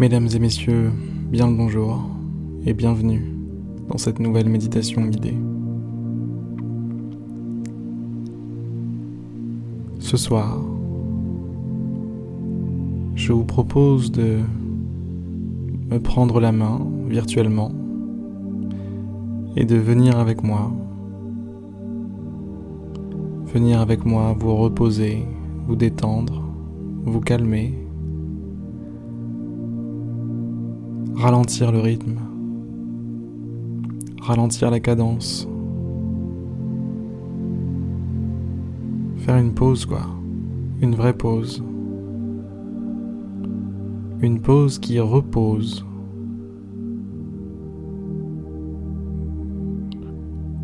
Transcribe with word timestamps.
Mesdames 0.00 0.28
et 0.34 0.38
messieurs, 0.38 0.90
bien 1.30 1.46
le 1.46 1.54
bonjour 1.54 2.00
et 2.64 2.72
bienvenue 2.72 3.34
dans 3.86 3.98
cette 3.98 4.18
nouvelle 4.18 4.48
méditation 4.48 5.02
guidée. 5.02 5.36
Ce 9.98 10.16
soir, 10.16 10.58
je 13.14 13.34
vous 13.34 13.44
propose 13.44 14.10
de 14.10 14.38
me 15.90 15.98
prendre 15.98 16.40
la 16.40 16.52
main 16.52 16.80
virtuellement 17.06 17.70
et 19.54 19.66
de 19.66 19.76
venir 19.76 20.18
avec 20.18 20.42
moi. 20.42 20.72
Venir 23.52 23.82
avec 23.82 24.06
moi 24.06 24.34
vous 24.40 24.56
reposer, 24.56 25.26
vous 25.66 25.76
détendre, 25.76 26.42
vous 27.04 27.20
calmer 27.20 27.79
ralentir 31.20 31.70
le 31.70 31.80
rythme, 31.80 32.18
ralentir 34.22 34.70
la 34.70 34.80
cadence, 34.80 35.46
faire 39.18 39.36
une 39.36 39.52
pause 39.52 39.84
quoi, 39.84 40.06
une 40.80 40.94
vraie 40.94 41.12
pause, 41.12 41.62
une 44.22 44.40
pause 44.40 44.78
qui 44.78 44.98
repose. 44.98 45.84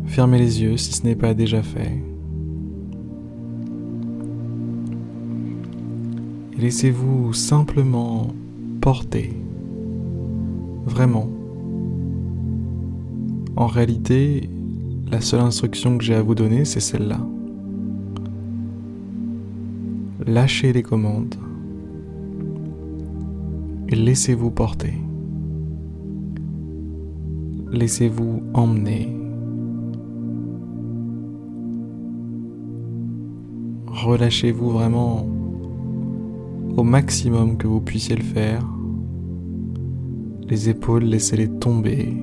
Fermez 0.05 0.39
les 0.39 0.63
yeux 0.63 0.77
si 0.77 0.91
ce 0.91 1.03
n'est 1.03 1.15
pas 1.15 1.35
déjà 1.35 1.61
fait. 1.61 2.01
Et 6.57 6.61
laissez-vous 6.61 7.33
simplement 7.33 8.33
porter 8.81 9.35
Vraiment. 10.87 11.27
En 13.57 13.67
réalité, 13.67 14.49
la 15.11 15.19
seule 15.19 15.41
instruction 15.41 15.97
que 15.97 16.03
j'ai 16.03 16.15
à 16.15 16.21
vous 16.21 16.33
donner, 16.33 16.63
c'est 16.63 16.79
celle-là. 16.79 17.19
Lâchez 20.25 20.71
les 20.71 20.83
commandes 20.83 21.35
et 23.89 23.95
laissez-vous 23.95 24.49
porter. 24.49 24.93
Laissez-vous 27.71 28.43
emmener. 28.53 29.13
Relâchez-vous 33.87 34.69
vraiment 34.69 35.27
au 36.77 36.83
maximum 36.83 37.57
que 37.57 37.67
vous 37.67 37.81
puissiez 37.81 38.15
le 38.15 38.23
faire 38.23 38.63
les 40.49 40.69
épaules, 40.69 41.03
laissez-les 41.03 41.49
tomber. 41.49 42.15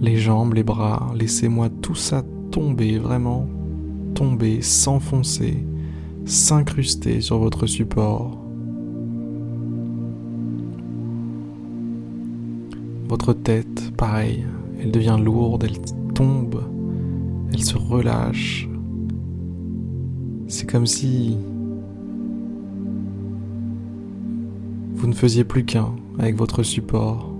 Les 0.00 0.16
jambes, 0.16 0.54
les 0.54 0.62
bras, 0.62 1.12
laissez-moi 1.14 1.68
tout 1.82 1.94
ça 1.94 2.22
tomber, 2.50 2.98
vraiment 2.98 3.46
tomber, 4.14 4.62
s'enfoncer, 4.62 5.64
s'incruster 6.24 7.20
sur 7.20 7.38
votre 7.38 7.66
support. 7.66 8.38
Votre 13.08 13.32
tête, 13.32 13.92
pareil, 13.96 14.44
elle 14.80 14.90
devient 14.90 15.18
lourde, 15.22 15.64
elle 15.64 15.80
tombe, 16.14 16.62
elle 17.52 17.62
se 17.62 17.76
relâche. 17.76 18.68
C'est 20.46 20.68
comme 20.70 20.86
si 20.86 21.36
Vous 25.08 25.14
ne 25.14 25.18
faisiez 25.18 25.42
plus 25.42 25.64
qu'un 25.64 25.94
avec 26.18 26.36
votre 26.36 26.62
support. 26.62 27.32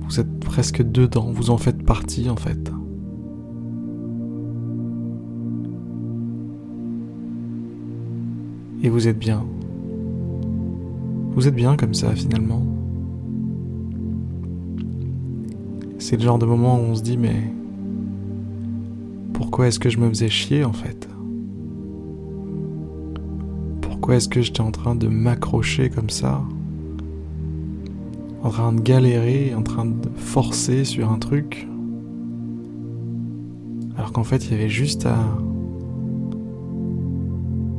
Vous 0.00 0.18
êtes 0.18 0.40
presque 0.40 0.80
dedans, 0.80 1.30
vous 1.30 1.50
en 1.50 1.58
faites 1.58 1.82
partie 1.82 2.30
en 2.30 2.36
fait. 2.36 2.72
Et 8.82 8.88
vous 8.88 9.08
êtes 9.08 9.18
bien. 9.18 9.44
Vous 11.34 11.46
êtes 11.46 11.54
bien 11.54 11.76
comme 11.76 11.92
ça 11.92 12.14
finalement. 12.14 12.62
C'est 15.98 16.16
le 16.16 16.22
genre 16.22 16.38
de 16.38 16.46
moment 16.46 16.76
où 16.76 16.84
on 16.84 16.94
se 16.94 17.02
dit 17.02 17.18
mais 17.18 17.52
pourquoi 19.34 19.68
est-ce 19.68 19.78
que 19.78 19.90
je 19.90 19.98
me 19.98 20.08
faisais 20.08 20.30
chier 20.30 20.64
en 20.64 20.72
fait? 20.72 21.09
Pourquoi 24.00 24.16
est-ce 24.16 24.30
que 24.30 24.40
j'étais 24.40 24.62
en 24.62 24.70
train 24.70 24.94
de 24.94 25.08
m'accrocher 25.08 25.90
comme 25.90 26.08
ça 26.08 26.42
En 28.42 28.48
train 28.48 28.72
de 28.72 28.80
galérer, 28.80 29.54
en 29.54 29.62
train 29.62 29.84
de 29.84 30.08
forcer 30.16 30.86
sur 30.86 31.12
un 31.12 31.18
truc 31.18 31.68
Alors 33.98 34.12
qu'en 34.12 34.24
fait 34.24 34.46
il 34.46 34.52
y 34.52 34.54
avait 34.54 34.70
juste 34.70 35.04
à, 35.04 35.18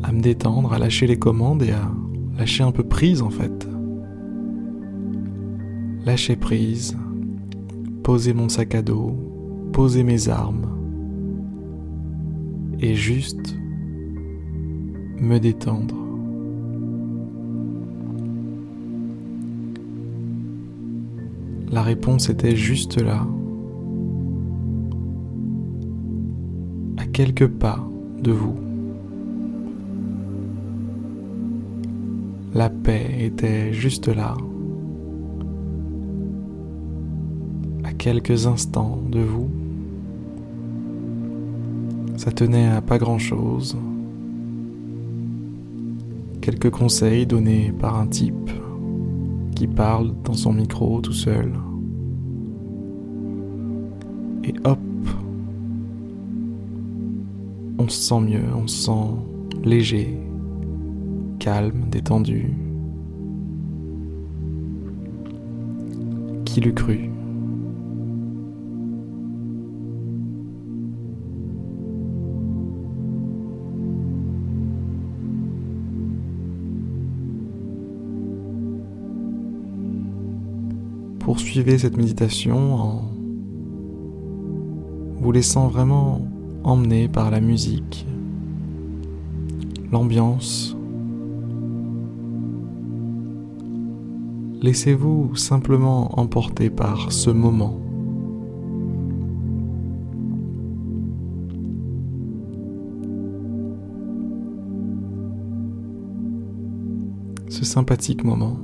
à 0.03 0.11
me 0.11 0.21
détendre, 0.21 0.71
à 0.73 0.77
lâcher 0.77 1.07
les 1.07 1.17
commandes 1.17 1.63
et 1.63 1.71
à 1.71 1.91
lâcher 2.37 2.61
un 2.61 2.71
peu 2.71 2.83
prise 2.83 3.23
en 3.23 3.31
fait. 3.31 3.67
Lâcher 6.05 6.35
prise, 6.35 6.95
poser 8.03 8.35
mon 8.35 8.47
sac 8.47 8.75
à 8.75 8.83
dos, 8.83 9.17
poser 9.73 10.03
mes 10.03 10.29
armes 10.29 10.67
et 12.79 12.93
juste 12.93 13.55
me 15.19 15.39
détendre. 15.39 16.10
La 21.71 21.83
réponse 21.83 22.29
était 22.29 22.57
juste 22.57 23.01
là, 23.01 23.25
à 26.97 27.05
quelques 27.05 27.47
pas 27.47 27.79
de 28.21 28.33
vous. 28.33 28.55
La 32.53 32.69
paix 32.69 33.15
était 33.19 33.71
juste 33.71 34.09
là, 34.09 34.35
à 37.85 37.93
quelques 37.93 38.47
instants 38.47 38.99
de 39.09 39.21
vous. 39.21 39.49
Ça 42.17 42.33
tenait 42.33 42.67
à 42.67 42.81
pas 42.81 42.97
grand-chose. 42.97 43.77
Quelques 46.41 46.69
conseils 46.69 47.25
donnés 47.25 47.71
par 47.79 47.97
un 47.97 48.07
type 48.07 48.51
qui 49.61 49.67
parle 49.67 50.11
dans 50.23 50.33
son 50.33 50.53
micro 50.53 51.01
tout 51.01 51.13
seul. 51.13 51.53
Et 54.43 54.55
hop, 54.63 54.79
on 57.77 57.87
se 57.87 57.95
sent 57.95 58.21
mieux, 58.21 58.45
on 58.55 58.65
se 58.65 58.85
sent 58.85 59.61
léger, 59.63 60.17
calme, 61.37 61.83
détendu. 61.91 62.55
Qui 66.45 66.61
l'eût 66.61 66.73
cru? 66.73 67.11
Poursuivez 81.31 81.77
cette 81.77 81.95
méditation 81.95 82.75
en 82.75 83.01
vous 85.21 85.31
laissant 85.31 85.69
vraiment 85.69 86.27
emmener 86.65 87.07
par 87.07 87.31
la 87.31 87.39
musique, 87.39 88.05
l'ambiance. 89.93 90.75
Laissez-vous 94.61 95.37
simplement 95.37 96.19
emporter 96.19 96.69
par 96.69 97.13
ce 97.13 97.29
moment. 97.29 97.79
Ce 107.47 107.63
sympathique 107.63 108.25
moment. 108.25 108.57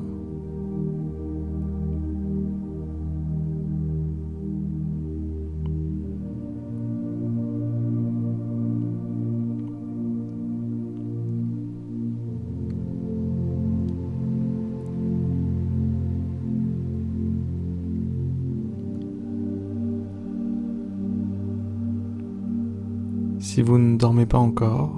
Si 23.57 23.63
vous 23.63 23.79
ne 23.79 23.97
dormez 23.97 24.27
pas 24.27 24.37
encore, 24.37 24.91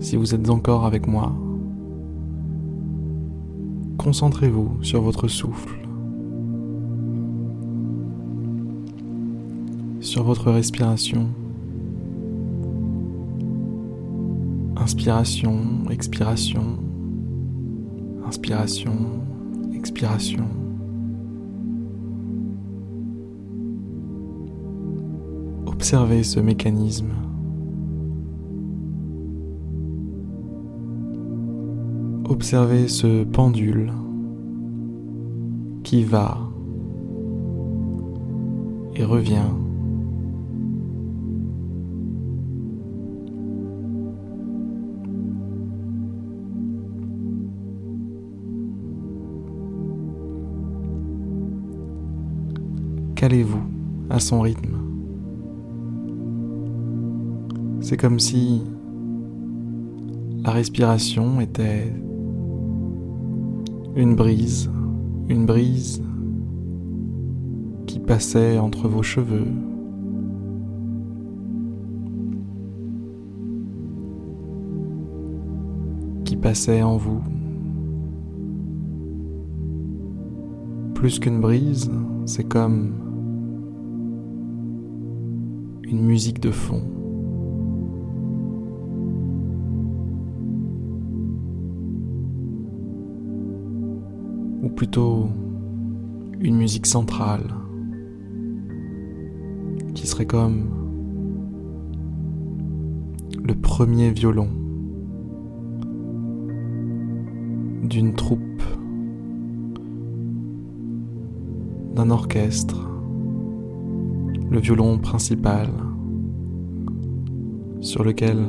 si 0.00 0.16
vous 0.16 0.34
êtes 0.34 0.50
encore 0.50 0.84
avec 0.84 1.06
moi, 1.06 1.32
concentrez-vous 3.98 4.82
sur 4.82 5.00
votre 5.00 5.28
souffle, 5.28 5.78
sur 10.00 10.24
votre 10.24 10.50
respiration. 10.50 11.28
Inspiration, 14.76 15.60
expiration, 15.88 16.78
inspiration, 18.26 18.96
expiration. 19.72 20.48
Observez 25.66 26.24
ce 26.24 26.40
mécanisme. 26.40 27.27
Observez 32.30 32.88
ce 32.88 33.24
pendule 33.24 33.90
qui 35.82 36.04
va 36.04 36.38
et 38.94 39.02
revient. 39.02 39.38
Calez-vous 53.14 53.58
à 54.10 54.20
son 54.20 54.42
rythme. 54.42 54.76
C'est 57.80 57.96
comme 57.96 58.20
si 58.20 58.62
la 60.44 60.50
respiration 60.50 61.40
était 61.40 61.90
une 63.96 64.14
brise, 64.14 64.70
une 65.28 65.46
brise 65.46 66.02
qui 67.86 67.98
passait 67.98 68.58
entre 68.58 68.88
vos 68.88 69.02
cheveux. 69.02 69.46
qui 76.24 76.36
passait 76.36 76.82
en 76.82 76.98
vous. 76.98 77.22
Plus 80.94 81.18
qu'une 81.18 81.40
brise, 81.40 81.90
c'est 82.26 82.44
comme 82.44 82.92
une 85.84 86.04
musique 86.04 86.38
de 86.38 86.50
fond. 86.50 86.82
Plutôt 94.78 95.28
une 96.38 96.56
musique 96.56 96.86
centrale 96.86 97.52
qui 99.92 100.06
serait 100.06 100.24
comme 100.24 100.68
le 103.42 103.56
premier 103.56 104.12
violon 104.12 104.46
d'une 107.82 108.14
troupe, 108.14 108.62
d'un 111.96 112.10
orchestre 112.10 112.88
le 114.48 114.60
violon 114.60 114.98
principal 114.98 115.70
sur 117.80 118.04
lequel 118.04 118.46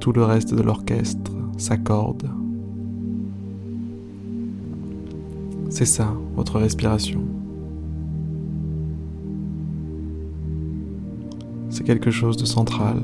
tout 0.00 0.10
le 0.10 0.24
reste 0.24 0.52
de 0.56 0.62
l'orchestre 0.62 1.30
s'accorde. 1.56 2.37
C'est 5.68 5.84
ça, 5.84 6.12
votre 6.34 6.58
respiration. 6.58 7.22
C'est 11.70 11.84
quelque 11.84 12.10
chose 12.10 12.36
de 12.36 12.44
central. 12.44 13.02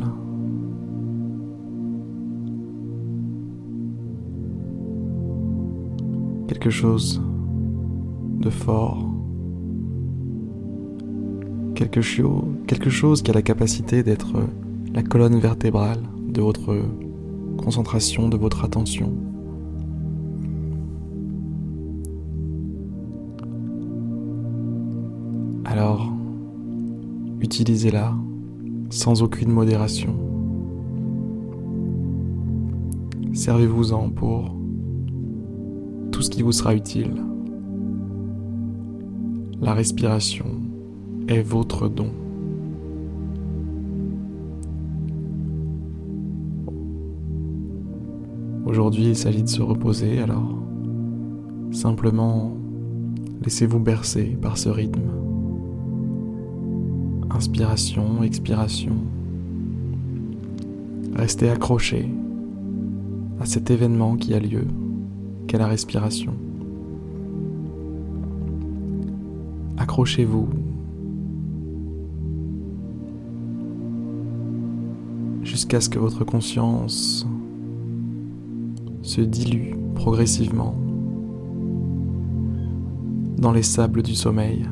Quelque 6.49 6.71
chose 6.71 7.23
de 8.41 8.51
fort 8.51 9.15
quelque, 11.75 12.01
quelque 12.67 12.91
chose 12.91 13.23
qui 13.23 13.31
a 13.31 13.35
la 13.35 13.43
capacité 13.43 14.03
d'être 14.03 14.35
la 14.95 15.03
colonne 15.03 15.39
vertébrale 15.39 16.01
de 16.29 16.41
votre 16.41 16.77
concentration, 17.59 18.29
de 18.29 18.37
votre 18.37 18.65
attention. 18.65 19.13
Utilisez-la 27.55 28.13
sans 28.91 29.23
aucune 29.23 29.51
modération. 29.51 30.13
Servez-vous-en 33.33 34.11
pour 34.11 34.57
tout 36.11 36.21
ce 36.21 36.31
qui 36.31 36.43
vous 36.43 36.51
sera 36.51 36.75
utile. 36.75 37.15
La 39.61 39.73
respiration, 39.73 40.47
est 41.29 41.43
votre 41.43 41.89
don. 41.89 42.11
Aujourd'hui, 48.67 49.05
il 49.05 49.17
s'agit 49.17 49.45
de 49.45 49.49
se 49.49 49.63
reposer, 49.63 50.19
alors 50.19 50.59
simplement 51.71 52.57
laissez-vous 53.43 53.79
bercer 53.79 54.37
par 54.43 54.59
ce 54.59 54.69
rythme. 54.71 55.34
Inspiration, 57.35 58.23
expiration. 58.23 58.93
Restez 61.17 61.51
accroché 61.51 62.09
à 63.41 63.45
cet 63.45 63.71
événement 63.71 64.17
qui 64.17 64.35
a 64.35 64.39
lieu, 64.39 64.67
qu'est 65.49 65.59
la 65.59 65.67
respiration. 65.67 66.33
Accrochez-vous 69.77 70.49
jusqu'à 75.43 75.81
ce 75.81 75.89
que 75.89 75.99
votre 75.99 76.25
conscience 76.25 77.27
se 79.03 79.21
dilue 79.21 79.75
progressivement 79.97 80.77
dans 83.39 83.53
les 83.53 83.63
sables 83.63 84.03
du 84.03 84.15
sommeil. 84.15 84.65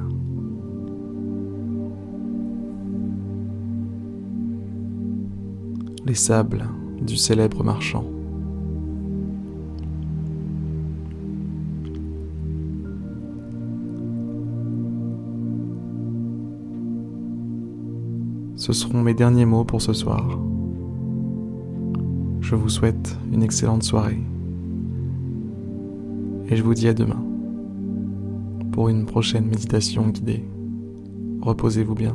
Les 6.07 6.15
sables 6.15 6.69
du 7.01 7.17
célèbre 7.17 7.63
marchand. 7.65 8.05
Ce 18.57 18.73
seront 18.73 19.03
mes 19.03 19.15
derniers 19.15 19.47
mots 19.47 19.65
pour 19.65 19.83
ce 19.83 19.93
soir 19.93 20.39
je 22.53 22.57
vous 22.57 22.69
souhaite 22.69 23.19
une 23.33 23.43
excellente 23.43 23.83
soirée. 23.83 24.21
Et 26.51 26.57
je 26.57 26.63
vous 26.63 26.75
dis 26.75 26.87
à 26.87 26.93
demain 26.93 27.25
pour 28.73 28.91
une 28.91 29.07
prochaine 29.07 29.47
méditation 29.47 30.09
guidée. 30.09 30.45
Reposez-vous 31.41 31.95
bien. 31.95 32.15